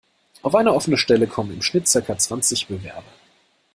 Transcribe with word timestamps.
Auf 0.41 0.55
eine 0.55 0.73
offene 0.73 0.97
Stelle 0.97 1.27
kommen 1.27 1.53
im 1.53 1.61
Schnitt 1.61 1.87
circa 1.87 2.17
zwanzig 2.17 2.65
Bewerber. 2.67 3.03